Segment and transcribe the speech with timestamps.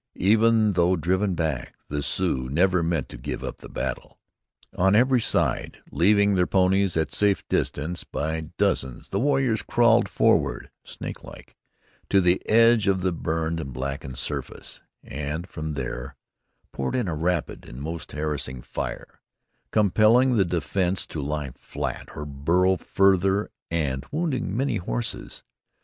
[0.17, 4.17] Even though driven back, the Sioux never meant to give up the battle.
[4.75, 10.71] On every side, leaving their ponies at safe distance, by dozens the warriors crawled forward,
[10.83, 11.55] snake like,
[12.09, 16.15] to the edge of the burned and blackened surface, and from there
[16.71, 19.21] poured in a rapid and most harassing fire,
[19.69, 25.43] compelling the defence to lie flat or burrow further, and wounding many horses.